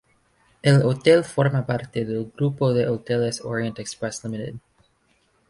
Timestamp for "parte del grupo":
1.67-2.73